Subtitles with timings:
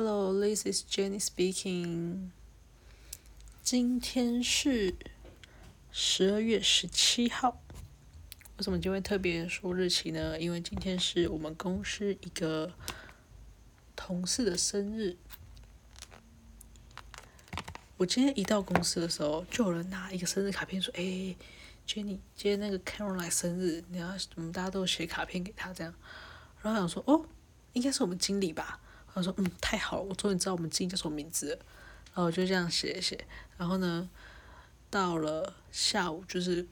[0.00, 2.30] Hello, this is Jenny speaking.
[3.64, 4.94] 今天是
[5.90, 7.60] 十二月十七号。
[8.58, 10.38] 为什么今天特别说日期呢？
[10.38, 12.72] 因为今天是我们公司一个
[13.96, 15.16] 同事的生日。
[17.96, 21.02] 我今天一到公司的时候，就有人拿一个生日卡片说：“哎
[21.88, 25.92] ，Jenny，今天那个 Caroline 生日，你要我们大家都写卡片给他这样。”
[26.62, 27.26] 然后想说：“哦，
[27.72, 28.80] 应该是我们经理吧？”
[29.18, 31.56] 他说：“嗯，太好了，我终于知道我们经理叫什么名字了。”
[32.14, 33.26] 然后我就这样写一写。
[33.56, 34.08] 然后呢，
[34.90, 36.66] 到了下午就是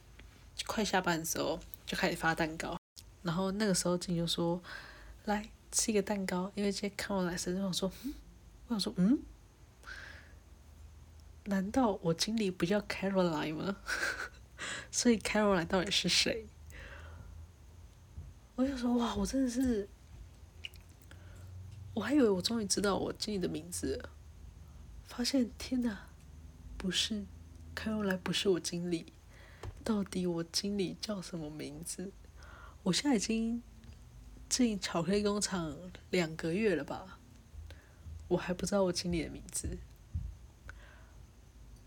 [0.66, 2.76] 快下班的时候，就开始发蛋糕。
[3.22, 4.60] 然后那个时候经理就说
[5.26, 8.14] ：“来吃一个蛋糕，因为今天看我来生日。”我说：“嗯。”
[8.68, 9.18] 我想说：“嗯。”
[11.48, 13.76] 难道我经理不叫 Caroline 吗？
[14.90, 16.46] 所以 Caroline 到底是谁？
[18.56, 19.88] 我就说哇，我真的是，
[21.96, 24.10] 我还以为我终于知道我经理的名字，
[25.04, 26.10] 发现天哪，
[26.76, 27.24] 不是
[27.74, 29.14] Caroline，不是我经理，
[29.82, 32.12] 到底我经理叫什么名字？
[32.82, 33.62] 我现在已经
[34.46, 35.74] 进巧克力工厂
[36.10, 37.18] 两个月了吧，
[38.28, 39.78] 我还不知道我经理的名字。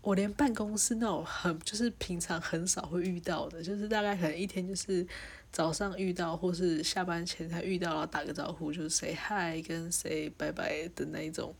[0.02, 5.06] 我连办公室那种很就是平常很少会遇到的，就是大概可能一天就是
[5.52, 11.54] 早上遇到，或是下班前才遇到，然后打个招呼，就是 say hi 跟 say 拜拜的那一种，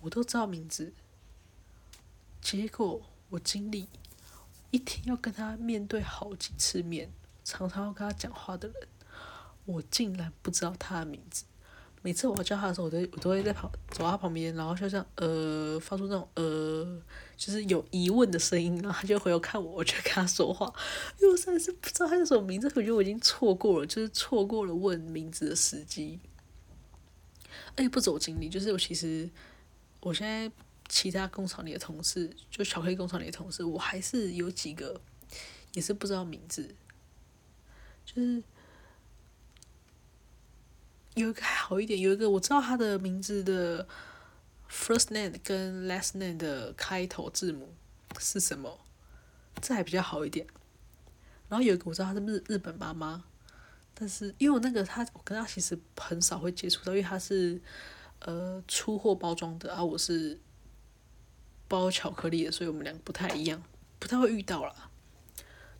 [0.00, 0.92] 我都知道名字。
[2.40, 3.88] 结果我经历
[4.70, 7.10] 一天要跟他面对好几次面，
[7.44, 8.88] 常常要跟他讲话的人，
[9.64, 11.44] 我竟然不知道他的名字。
[12.08, 17.02] 每次我叫他的时候，我都我都会在旁走到他旁边，然后就这样呃发出那种呃
[17.36, 20.72] 就是有疑问的声音，然后他就回头看我，我就跟他说话，
[21.20, 26.18] 因为我实在是不知道他叫什么名字，我觉得我已经错过了，就是错过了问名字的时机。
[27.76, 29.28] 而且不走经历，就是我其实
[30.00, 30.50] 我现在
[30.88, 34.98] 其他工厂里的同事，就巧克力工厂里的同事，我还是有几个
[35.74, 36.74] 也是不知道名字，
[38.06, 38.42] 就是。
[41.18, 43.86] 有一个还好一点，有一个我知道他的名字的
[44.70, 47.74] first name 跟 last name 的开头字母
[48.18, 48.78] 是什么，
[49.60, 50.46] 这还比较好一点。
[51.48, 53.24] 然后有一个我知道他是日日本妈妈，
[53.94, 57.60] 但是因为我那个他我跟他其实很少会接触到，因为他是
[58.20, 60.38] 呃出货包装的，啊我是
[61.66, 63.62] 包巧克力的，所以我们两个不太一样，
[63.98, 64.90] 不太会遇到啦。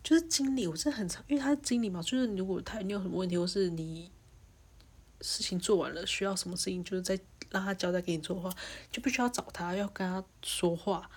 [0.03, 4.11] 就是经理，我是很常，因为他是经理嘛，就是如果他你有什么问题，或是你。
[5.21, 7.19] 事情做完了，需要什么事情，就是再
[7.49, 8.55] 让他交代给你做的话，
[8.91, 11.09] 就必须要找他，要跟他说话。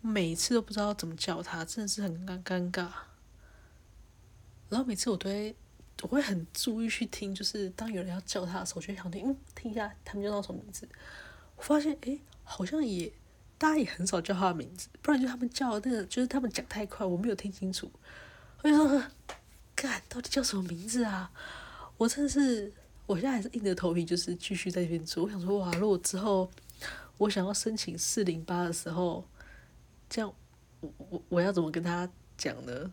[0.00, 2.88] 每次都不知道怎么叫他，真的是很尴尴尬。
[4.68, 5.54] 然后每次我都会，
[6.02, 10.88] 我会很注意去听，就是当有人要叫他的时候，我就想听，嗯，听一下他们叫到什么名字。
[11.56, 13.12] 我发现，诶，好像也
[13.58, 17.88] 大家也很少叫他的名字，不然就他们叫那个，就是他们讲太快，我没有听清楚。
[18.62, 19.04] 我就说，
[19.76, 21.30] 干，到底叫什么名字啊？
[21.98, 22.72] 我真的是。
[23.06, 25.24] 我现在还是硬着头皮，就是继续在这边做。
[25.24, 26.50] 我想说，哇，如果之后
[27.18, 29.24] 我想要申请四零八的时候，
[30.08, 30.32] 这样
[30.80, 32.08] 我我我要怎么跟他
[32.38, 32.92] 讲呢？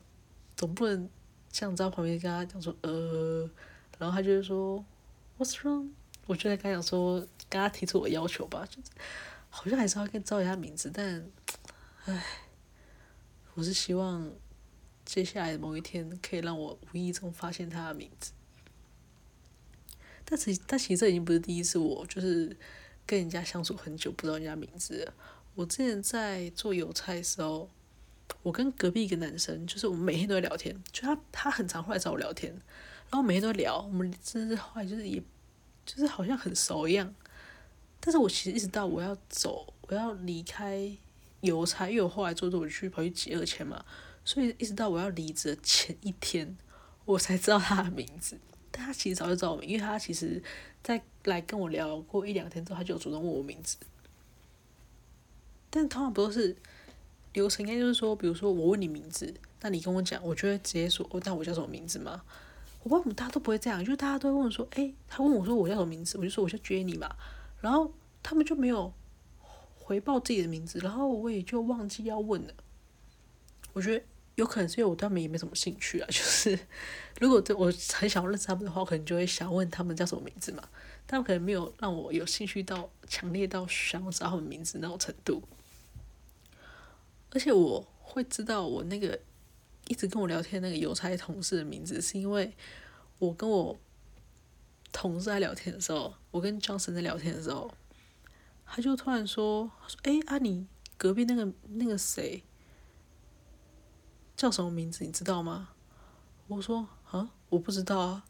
[0.56, 1.10] 总不能
[1.52, 3.50] 这样在旁边跟他讲说，呃，
[3.98, 4.84] 然后他就会说
[5.38, 5.90] What's wrong？
[6.26, 8.82] 我就在跟他讲说，跟他提出我的要求吧，就
[9.50, 11.26] 好像还是要跟招一下名字，但
[12.06, 12.24] 唉，
[13.54, 14.32] 我是希望
[15.06, 18.32] 接下来某一天可以让我无意中发现他的名字。
[20.30, 22.56] 但其，但其实这已经不是第一次，我就是
[23.08, 25.12] 跟人家相处很久，不知道人家名字。
[25.56, 27.68] 我之前在做邮差的时候，
[28.44, 32.54] 我跟隔壁一个男生，就是我们每天都在聊天，就他他很常会来找我聊天，
[33.10, 35.20] 然后每天都聊，我们真是后来就是也，
[35.84, 37.16] 就是好像很熟一样。
[38.00, 40.90] 但是我其实一直到我要走，我要离开
[41.42, 43.84] 邮差，因为我后来做做我去跑去集二签嘛，
[44.24, 46.56] 所以一直到我要离职的前一天，
[47.06, 48.38] 我才知道他的名字。
[48.80, 50.42] 他其实早就知道我名，因为他其实，
[50.82, 53.78] 在来跟我聊过一两天之后，他就主动问我名字。
[55.70, 56.56] 但通常不都是
[57.34, 57.66] 流程？
[57.68, 62.24] 应该就是说，比如说我问你名字，那你跟我讲，我就会直接说，哦，那我叫什么名字吗？
[62.84, 67.16] 我不知道为什么大家都不会这样，就是大家都会问说，诶，他问我说我叫什么名字，我就说我叫 Jenny 嘛，
[67.62, 67.94] 然后
[68.24, 68.94] 他们就没有
[69.78, 72.54] 回报自己的名字，然后我也就忘记要问了。
[73.74, 74.04] 我觉得。
[74.40, 76.58] 有可能是因为我对他们也没什么兴趣啊， 就是
[77.20, 80.64] 如果对我很想认识他们的话，我可能就会想问他们叫什么名字嘛。
[81.06, 85.44] 但我可能没有让我有兴趣到强烈到想要知道他们名字那种程度。
[87.32, 89.20] 而且我会知道我那个
[89.88, 92.54] 一直跟我聊天那个邮差同事的名字，是因为
[93.18, 93.78] 我跟我
[94.92, 97.72] 同事在聊天的时候，我跟 Johnson 在聊天的时候，
[98.66, 100.66] 他就突然说：“说哎，啊你
[100.98, 102.44] 隔壁那个那个谁
[104.40, 105.04] 叫什么名字？
[105.04, 105.68] 你知道吗？”
[106.48, 108.24] 我说：“啊，我不知道啊。”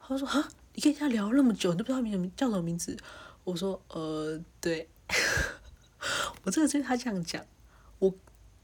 [0.00, 2.96] 他说：“啊，你跟人家聊那么久，你都不知道名字叫什么名字？”
[3.44, 4.88] 我说：“呃，对。
[6.42, 7.46] ”我这个是他这样讲，
[8.00, 8.12] 我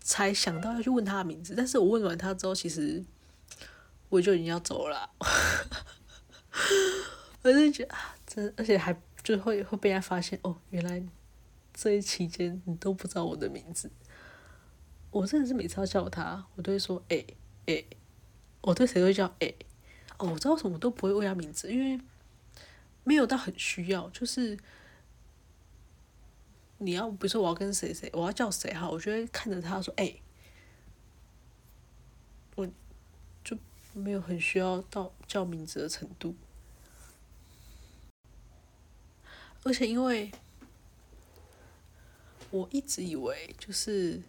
[0.01, 1.55] 才想到要去问他的名字。
[1.57, 3.05] 但是我问完他之后，其实
[4.09, 5.11] 我就已经要走了。
[7.43, 9.01] 我就觉得啊，真而且还。
[9.23, 11.03] 就会会被人发现哦，原来
[11.75, 13.91] 这一期间你都不知道我的名字。
[15.11, 17.25] 我真的是每次要叫他，我都会说哎
[17.67, 17.85] 哎、
[18.61, 19.53] 我对谁都会叫哎、
[20.19, 22.01] 哦，我知道什么都不会问他名字，因为
[23.05, 24.09] 没有到很需要。
[24.11, 24.59] 就是
[26.79, 30.15] 你要比如说我要跟谁谁，我要叫谁哈，我就会看着他说哎、
[32.55, 32.69] 我
[33.43, 33.57] 就
[33.93, 36.35] 没有很需要到叫名字的程度。
[39.63, 40.33] 而且因为，
[42.51, 44.23] 我一直以为就是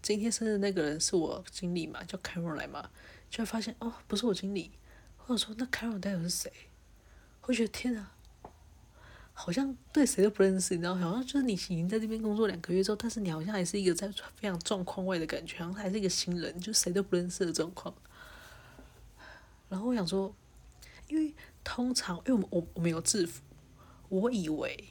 [0.00, 2.90] 今天生日那个人是我经理嘛，叫 Carol 来嘛，
[3.28, 4.72] 就会发现哦，不是我经理，
[5.16, 6.52] 或者说那 Carol 代表是谁？
[7.40, 8.14] 会觉得天啊，
[9.32, 17.94] 好像对谁都不认识，你知道，好像就是你已经在这边工作两个月之后，但是你好像还是一个在非常状况外的感觉，好像还是一个新人，就谁都不认识的状况。
[19.68, 20.34] 然后我想说，
[21.08, 21.34] 因为。
[21.64, 23.42] 通常，因为我们我我们有制服，
[24.08, 24.88] 我以为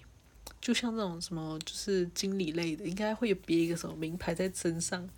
[0.68, 5.10] 就像这种什么就是经理类的，应该会有别一个什么名牌在身上，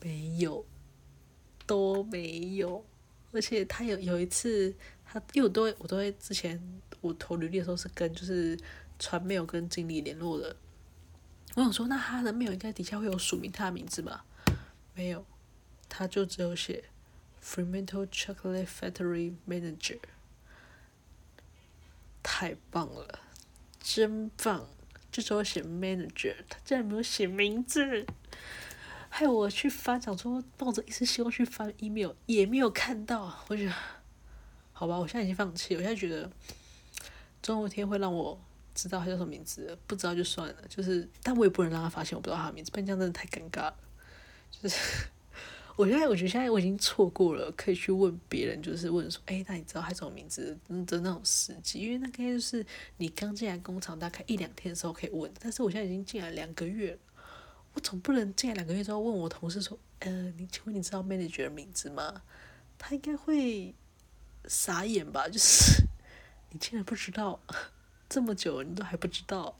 [0.00, 0.66] 没有，
[1.68, 2.84] 都没有。
[3.30, 4.74] 而且他有有一次，
[5.04, 6.60] 他因为我都会我都会之前
[7.00, 8.58] 我投履历的时候是跟就是
[8.98, 10.56] 传没有跟经理联络的，
[11.54, 14.24] 我想说那他的没有应该底下会有署名他的名字吧？
[14.96, 15.24] 没有，
[15.88, 16.82] 他就只有写
[17.40, 20.00] Fremantle Chocolate Factory Manager。
[22.20, 23.20] 太棒了，
[23.82, 24.66] 真棒！
[25.10, 28.06] 就说我写 manager，他竟然没有写名字，
[29.10, 33.44] 害我去翻，想说抱着一丝希望去翻 email，也没有看到。
[33.48, 33.74] 我觉得，
[34.72, 35.74] 好吧，我现在已经放弃。
[35.74, 36.30] 我现在觉得，
[37.42, 38.40] 总有一天会让我
[38.74, 40.54] 知道他叫什么名字，不知道就算了。
[40.68, 43.76] 就是，但我也不能让他发现我不知道他的名字，不然这样真的太尴尬了。
[44.50, 44.78] 就是。
[45.76, 51.80] 我现在我觉得现在我已经错过了可以去问别人，就是问说，哎，那你知道他什么名字的那种时机？
[51.80, 52.64] 因为那该就是
[52.98, 55.32] 你刚进来工厂大概一两天的时候可以问。
[55.40, 56.98] 但是我现在已经进来两个月了，
[57.72, 62.22] 我总不能进来两个月之后问我同事说，呃，你请问你知道 manager 的名字吗？
[62.76, 63.74] 他应该会
[64.46, 65.26] 傻眼吧？
[65.26, 65.82] 就是
[66.50, 67.40] 你竟然不知道，
[68.10, 69.56] 这么久你都还不知道，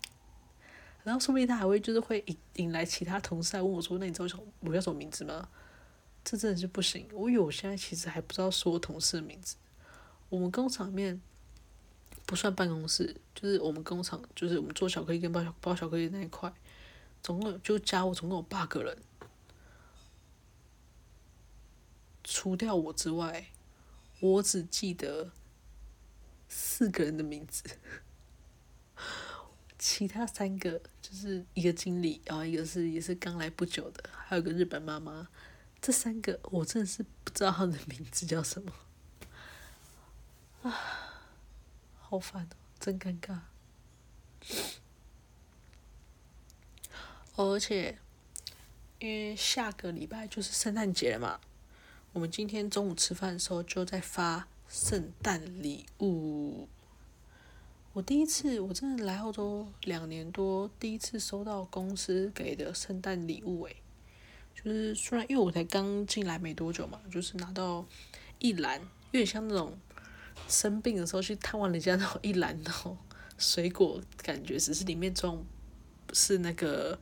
[1.05, 5.49] 然后说不定他还会就是会引引来其他同事来问我说，那你知道我叫什么名字吗？
[6.25, 7.09] 这真的是不行。
[7.13, 9.57] 我有现在其实还不知道所有同事的名字。
[10.29, 11.21] 我们工厂里面
[12.25, 16.51] 不算办公室，就是我们工厂，就是我们做巧克力跟包包巧克力那一块，
[17.23, 18.97] 总共就加我总共有八个人，
[22.25, 23.49] 除掉我之外，
[24.21, 25.33] 我只记得
[26.49, 27.65] 四个人的名字，
[29.79, 35.29] 其他三个就是一个经理，然后一个是也是刚来不久的，还有一个日本妈妈。
[35.83, 38.73] 这三个我真的是不知道他的名字叫什么，
[40.63, 40.73] 啊，
[41.99, 43.41] 好烦哦，真尴尬。
[47.35, 47.99] 而且，
[49.01, 51.41] 因为下个礼拜就是圣诞节了嘛，
[52.13, 56.69] 我们今天中午吃饭的时候就在发圣诞礼物。
[57.93, 63.82] 我第一次，我真的来澳洲两年多，第一次收到公司给的圣诞礼物诶。
[64.55, 67.85] 就是虽然因为我才刚进来没多久嘛，就是拿到
[68.39, 69.77] 一篮，有点像那种
[70.49, 72.97] 生病的时候去探望人家那种一篮那种
[73.39, 75.45] 水果，感觉只是里面装
[76.13, 76.99] 是那个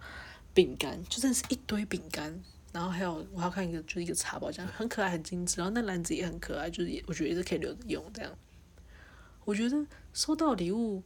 [0.55, 2.43] 饼干，就真的是一堆饼干，
[2.73, 8.33] 然后还有我还要看一个就是一个茶包，这样很可爱很精致，然后那篮子也很可爱，就是也我觉得也是可以留着用这样。
[9.45, 11.03] 我觉得收到礼物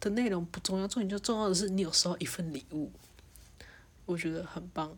[0.00, 2.90] 的内容不重要，重点就重要的是你有收到一份礼物。
[4.06, 4.96] 我觉得很棒，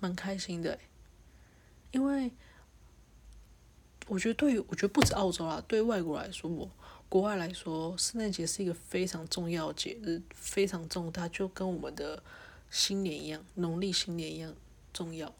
[0.00, 0.78] 蛮开心的，
[1.92, 2.32] 因为
[4.08, 6.68] 我觉得对于我觉得不止澳洲啦，对外国来说，我
[7.08, 12.20] 国外来说，圣诞节是一个非常重要的节日，非常重大，就跟我们的
[12.68, 14.52] 新年一样，农历新年一样
[14.92, 15.32] 重要。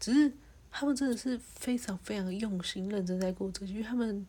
[0.00, 0.32] 只是
[0.70, 4.26] 他们真的是非常非常用心、认真在过这个，因为他们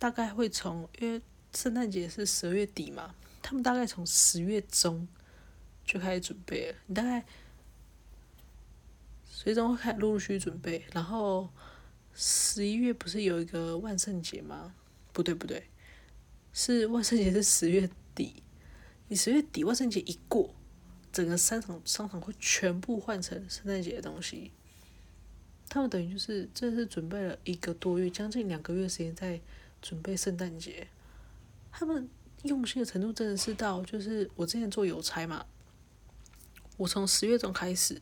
[0.00, 1.22] 大概会从，因为
[1.54, 5.06] 圣诞节是十二月底嘛，他们大概从十月中。
[5.92, 7.22] 就开始准备了，你大概，
[9.26, 11.50] 随着会开陆陆续续准备，然后
[12.14, 14.74] 十一月不是有一个万圣节吗？
[15.12, 15.64] 不对不对，
[16.54, 18.42] 是万圣节是十月底。
[19.08, 20.54] 你十月底万圣节一过，
[21.12, 24.50] 整个商场商场会全部换成圣诞节的东西。
[25.68, 29.38] 他们等于就是真的是准备了一个多月，将近两个月时间在
[29.82, 30.88] 准备圣诞节。
[31.70, 32.08] 他们
[32.44, 35.44] 用心的程度真的是到，就是我之前做邮差嘛，
[36.82, 38.00] 我从十月中开始，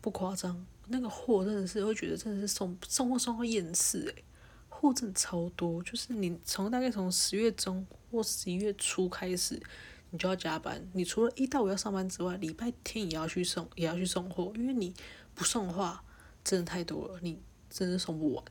[0.00, 4.24] 不夸张，那个货真的是会觉得真的是送送货送到厌世诶、
[4.68, 7.86] 货真的超多，就是你从大概从十月中。
[8.10, 9.60] 或十一月初开始，
[10.08, 10.82] 你就要加班。
[10.94, 14.50] 你除了一到五要上班之外，礼拜天也要去送，也要去送货。
[14.56, 14.94] 因为你
[15.34, 16.02] 不送的话，
[16.42, 18.42] 真的太多了，你真的送不完。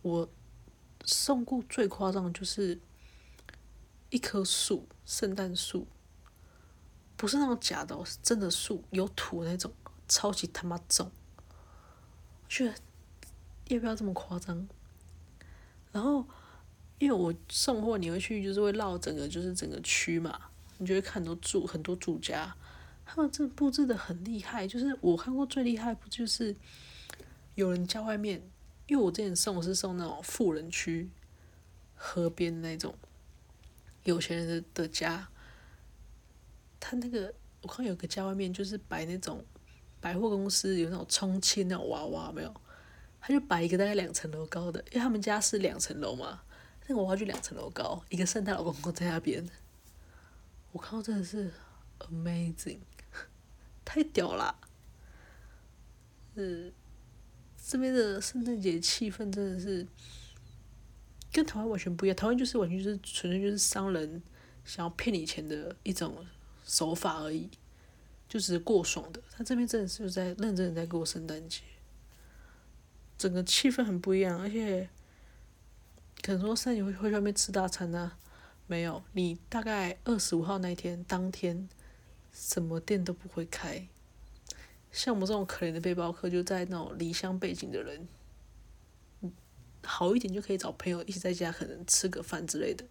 [0.00, 0.26] 我
[1.04, 2.80] 送过最夸张的就是
[4.08, 5.86] 一棵树，圣诞树，
[7.18, 9.70] 不是那种假的哦，是真的树，有土那种，
[10.08, 11.12] 超级他妈重。
[11.46, 12.74] 我觉得
[13.66, 14.66] 要不要这么夸张？
[15.92, 16.26] 然后。
[17.00, 20.36] 因为我送货，你会去，就是会绕整个，就是整个区嘛，
[20.78, 22.52] 你就会看很多住很多住家，
[23.06, 26.56] 他们这布置的很厉害，就是我看过最厉害，不就是
[27.54, 28.42] 有人家外面，
[28.88, 31.08] 因为我之前送是送那种富人区，
[31.94, 32.92] 河边那种
[34.02, 35.28] 有钱人的的家，
[36.80, 37.32] 他那个
[37.62, 39.44] 我看有个家外面就是摆那种
[40.00, 42.54] 百货公司有那种充气那种娃娃没有，
[43.20, 46.42] 他就摆一个大概两层楼高的，因为他们家是两层楼嘛。
[46.90, 49.46] 那个娃娃就两层楼高，一个圣诞老公公在那边，
[50.72, 51.52] 我看到真的是
[51.98, 52.78] amazing，
[53.84, 54.58] 太屌了！
[56.36, 56.72] 嗯，
[57.62, 59.86] 这边的圣诞节气氛真的是
[61.30, 64.22] 跟台湾完全不一样，台湾就是完全就是纯粹就是商人
[64.64, 66.24] 想要骗你钱的一种
[66.68, 67.50] 手法而已，
[68.28, 69.20] 就只是过爽的。
[69.32, 71.62] 他这边真的是在认真的在过圣诞节，
[73.18, 74.88] 整个气氛很不一样，而且。
[76.20, 78.12] 可能说圣诞会会去外面吃大餐呢？
[78.66, 81.68] 没有，你大概二十五号那一天当天，
[82.32, 83.86] 什么店都不会开。
[84.90, 88.08] 像我们这种可怜的背包客，就在那种离乡背景的人，
[89.84, 92.84] 好一点就可以找朋友一起在家，可能吃个饭之类的。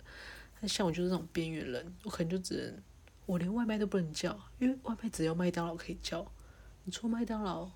[0.61, 2.81] 但像我就是那种边缘人，我可能就只能，
[3.27, 6.31] 我连外卖都不能叫，因为外卖只有麦当劳可以叫。
[6.83, 7.69] 你出麦当劳，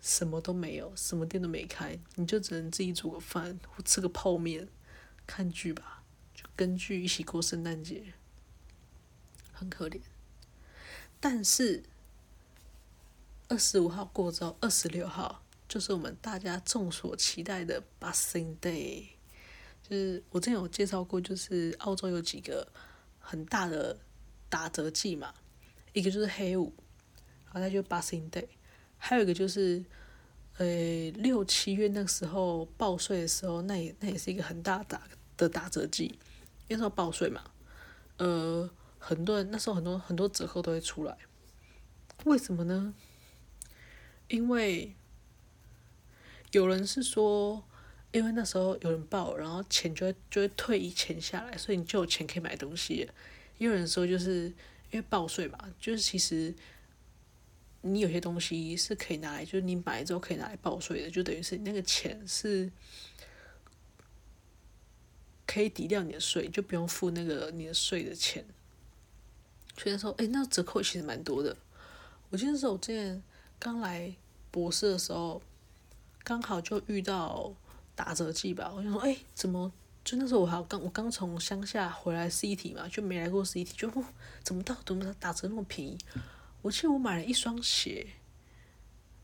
[0.00, 4.68] 什么都没有，什么店都没开，你就只能自己煮个饭或吃个泡面。
[5.26, 6.02] 看剧吧，
[6.34, 8.12] 就跟剧一起过圣诞节，
[9.52, 10.00] 很可怜。
[11.18, 11.82] 但是
[13.48, 19.06] 二十五号过之后，二十六号就是我们大家众所期待的 Boxing Day，
[19.82, 22.66] 就是我之前有介绍过，就是澳洲有几个
[23.18, 23.98] 很大的
[24.54, 25.34] 打折季嘛，
[25.92, 26.72] 一个就是黑五，
[27.46, 28.46] 然后再就 Boxing Day，
[28.96, 29.84] 还有一个就是。
[30.56, 35.02] 呃，六七月那个时候报税的时候，那也那也是一个很大打
[35.36, 36.16] 的打折季，
[36.68, 37.42] 因为说报税嘛，
[38.18, 38.70] 呃，
[39.00, 41.18] 很多人那时候很多很多折扣都会出来，
[42.24, 42.94] 为什么呢？
[44.28, 44.94] 因为
[46.52, 47.64] 有人是说，
[48.12, 53.10] 因为那时候有人报，然后钱就会就会退一钱下来，所以你就有钱可以买东西。
[53.58, 54.44] 也有人说就是
[54.90, 56.54] 因为报税嘛，就是其实。
[57.86, 62.72] 你有些东西是可以拿来，就是你买之后可以拿来报税的，就等于是那个钱是
[65.46, 68.42] 可以抵掉你的税，就不用付那个你的税的钱。
[69.76, 71.54] 所以说，哎、那折扣其实蛮多的。
[72.30, 73.22] 我记得是我之前
[73.58, 74.14] 刚来
[74.50, 75.42] 博士的时候，
[76.22, 77.54] 刚好就遇到
[77.94, 78.72] 打折季吧。
[78.74, 79.70] 我就说，哎、怎么？
[80.04, 83.90] 就那时候我还刚我刚从乡下回来 City 嘛，就没来过 City，就
[84.42, 85.96] 怎么到怎么打折那么便宜？
[86.60, 88.06] 我记得我买了一双鞋，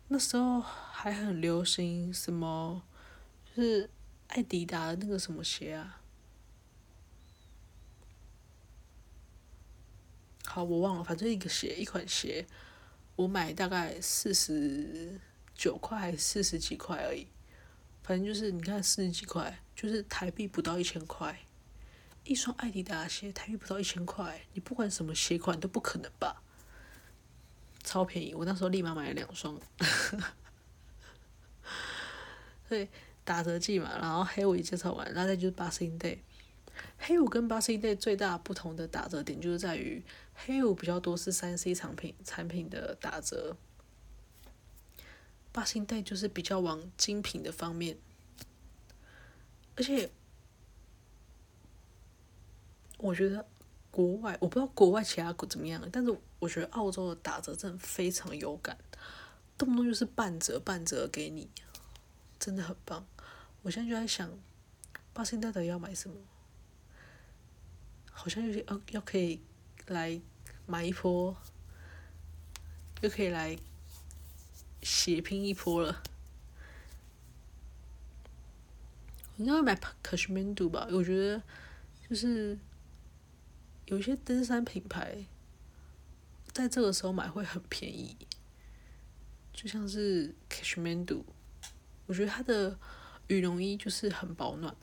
[0.09, 2.83] 那时候还很流行什么，
[3.55, 3.91] 就是
[4.29, 6.01] 爱迪达的那个什么鞋啊。
[10.47, 12.47] 好，我忘了，反正一个鞋，一款鞋，
[13.17, 15.21] 我买大概四十
[15.55, 17.27] 九块四十几块而已，
[18.11, 21.47] 反正就是你看四十几块，就是台币不到一千块，
[22.25, 26.43] 一双爱迪达鞋台币不到一千块，你不管什么鞋款都不可能吧？
[27.85, 29.57] 超便宜，我那时候立马买了两双。
[32.69, 32.89] 对，
[33.23, 36.19] 打折季嘛，然后黑五也介绍完，然后再就是 Boxing Day。
[36.99, 43.57] 黑五跟 Boxing Day 最大不同的打折点就是在于，黑五比较多是三 C 产品产品的打折
[45.53, 47.97] ，Boxing Day 就是比较往精品的方面。
[49.77, 50.11] 而且，
[52.99, 53.47] 我觉得。
[53.93, 58.79] 国外我不知道国外其他国怎么样，但是我觉得澳洲的打折真的非常有感，
[59.59, 61.51] 动不动就是半折半折给你，
[62.39, 63.05] 真的很棒。
[63.63, 64.31] 我现在就在想
[65.13, 66.15] 巴辛代到底要买什么？
[68.13, 69.43] 好像有些要要可以
[69.89, 70.21] 来
[70.67, 71.37] 买一波，
[73.01, 73.59] 又可以来
[75.03, 76.03] 血拼一波了。
[79.39, 80.87] 应该会买卡什米度吧？
[80.91, 81.43] 我觉得
[82.07, 82.59] 就是
[83.87, 85.25] 有些登山品牌，
[86.53, 88.15] 在这个时候买会很便宜，
[89.55, 91.25] 就像是卡什米度，
[92.05, 92.79] 我觉得它的
[93.29, 94.77] 羽绒衣就是很保暖，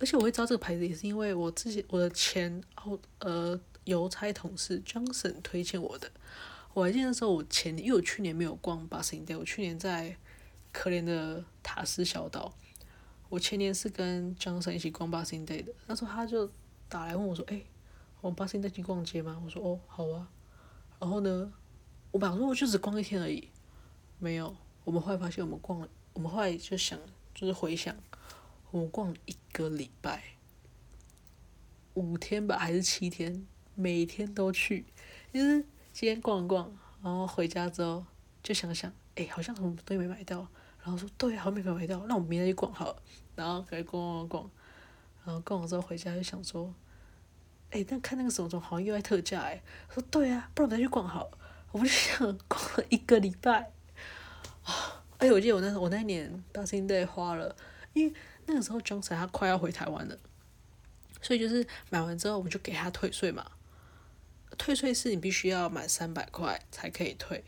[0.00, 6.10] 而且我会知道这个牌子也是因为我之前我的前澳呃邮差同事 Johnson 推荐我的。
[6.76, 10.14] 我还记得那时候我前年，因为我去年没有逛 Boxing Day，我去年在
[10.70, 12.54] 可怜的塔斯小岛。
[13.30, 16.52] 我前年是跟 Johnson 一起逛 Boxing Day 的，那时候他就
[16.86, 17.62] 打来问我说：“哎、
[18.20, 20.28] 我们 Boxing Day 去逛街吗？”我说：“哦，好啊。”
[21.00, 21.50] 然后呢，
[22.10, 23.48] 我本来说我就只逛一天而已，
[24.18, 24.54] 没有。
[24.84, 27.00] 我们后来发现，我们逛了，我们后来就想，
[27.34, 27.96] 就是回想，
[28.70, 30.22] 我们逛了一个礼拜，
[31.94, 34.84] 五天吧，还是七天，每天都去。
[35.32, 35.64] 就是
[35.98, 36.70] 今天逛逛，
[37.02, 38.04] 然后回家之后
[38.42, 40.46] 就想想，哎、好像什么东西没买到。
[40.82, 42.94] 然后说对好像没买到，那我们明天去逛好。
[43.34, 44.50] 然后可以逛逛逛，
[45.24, 46.70] 然后逛完之后回家就想说，
[47.70, 49.62] 哎，但看那个什么什么好像又在特价哎。
[49.88, 51.30] 说对啊，不然我们再去逛好。
[51.72, 53.72] 我们就想逛了一个礼拜，
[54.64, 55.02] 啊！
[55.16, 57.56] 哎，我记得我那我那年大金队花了，
[57.94, 60.18] 因为那个时候 j o h n s 他快要回台湾了，
[61.22, 63.50] 所以就是买完之后我们就给他退税嘛。
[64.58, 67.44] 退税是你必须要满三百块才可以退，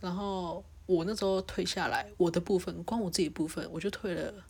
[0.00, 0.64] 然后。
[0.88, 4.46] 我那时候退下来，我的部分，光我自己部分，我就退了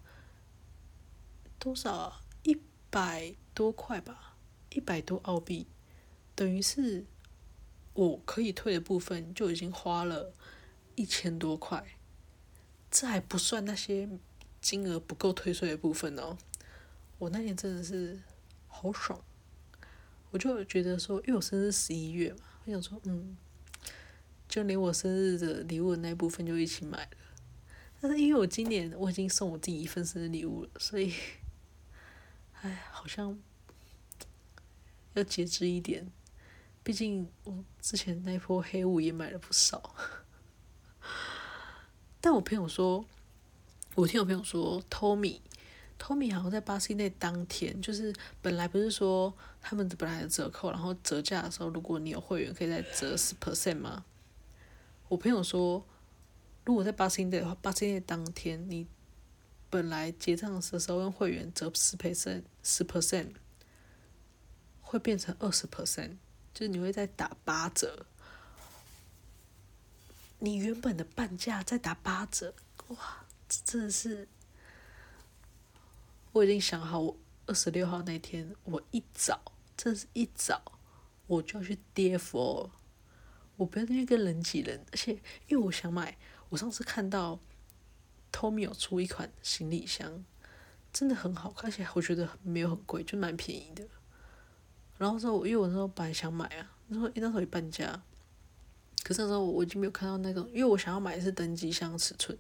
[1.59, 2.21] 多少？
[2.45, 2.57] 一
[2.91, 4.37] 百多块吧，
[4.71, 5.67] 一百多澳币，
[6.37, 7.05] 等于是
[7.93, 10.33] 我可以退的部分就已经花了
[10.95, 11.85] 一千多块，
[12.89, 14.09] 这还不算那些
[14.61, 16.39] 金额不够退税的部分哦。
[17.19, 18.23] 我那天真的是
[18.69, 19.21] 好爽，
[20.31, 23.37] 我就觉得说，因为我生日十一月嘛，我想说，嗯。
[24.49, 27.11] 就连我生日的礼物的那部分就一起买了，
[28.01, 31.13] 但是因为我今年我已经送我自己一份生日礼物了，所以，
[32.63, 33.39] 哎，好像
[35.13, 36.11] 要节制一点。
[36.83, 39.95] 毕竟我之前那波黑五也买了不少。
[42.23, 43.05] 但我朋友说，
[43.97, 49.37] 我听我朋友说，Tommy，Tommy 好像在巴西那当天，就是本来不是说
[49.69, 54.03] 他们本来的折扣，然后折价的时候，如果你有会员，可以再折十 percent 吗？
[55.09, 55.87] 我朋友说，
[56.65, 58.87] 如果在 Boxing Day 的话，Boxing Day 当天你
[59.69, 63.35] 本来结账的时候用会员折十 percent，十 percent
[64.81, 66.17] 会变成二十 percent，
[66.55, 68.07] 就是你会再打八折。
[70.39, 72.55] 你原本的半价再打八折，
[72.87, 74.27] 哇，这真的是！
[76.33, 79.39] 我已经想好，我二十六号那天，我一早，
[79.79, 80.61] 真是一早，
[81.29, 82.71] 我就要去跌佛。
[83.57, 85.13] 我不要那个人挤人，而且
[85.47, 87.39] 因为我想买，我上次看到
[88.33, 90.25] ，Tommy 有出一款行李箱，
[90.93, 93.87] 真的很好看，而且我觉得没有很贵，就蛮便宜的。
[94.97, 98.03] 然后说，因为我那时候本来想买啊，那时候那时候也半价，
[99.05, 102.37] 可是那时候我已经没有看到那种，因为我想要买的是登机箱尺寸，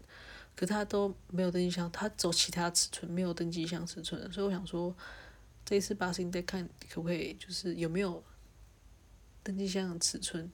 [0.56, 4.94] 可是它都没有登机箱，他走其他尺寸，没有登机箱尺寸，所以我想说，
[5.68, 8.24] 这一次 Boxing Day 看可不可以，就是有没有
[9.42, 10.50] 登机箱的尺寸。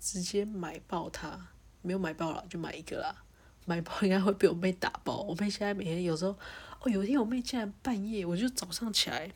[0.00, 1.46] 直接买爆它，
[1.80, 3.24] 没有买爆了就买一个啦。
[3.64, 5.22] 买爆应该会被我妹打爆。
[5.22, 6.32] 我妹现在每天有时候，
[6.80, 9.32] 哦，有一天我妹竟然半夜，我就早上起来，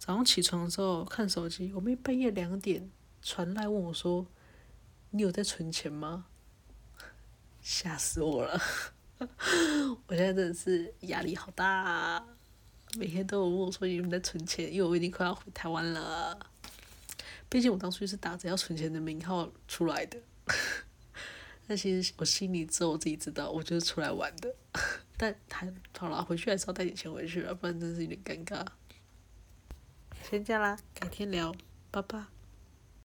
[0.00, 2.90] 早上起床的时候看手机，我妹半夜两点
[3.22, 4.26] 传来问我说
[5.10, 6.26] ：“你有在存钱吗？”
[7.62, 8.60] 吓死我了！
[10.08, 12.26] 我现在真的是压力好大啊，
[12.98, 16.36] 每天都有问我说你们在存钱，因为我已经快要回台湾了。
[17.48, 20.18] 毕竟我当初就是打着要存钱的名号出来的，
[21.68, 24.52] 但其实我心里只有我自己知道，我就是出来玩的。
[25.16, 28.66] 但还好了，回去还是要带点钱回去啊，不然真是有点尴尬。
[30.28, 31.54] 先这样啦，改天聊，
[31.92, 32.37] 拜拜。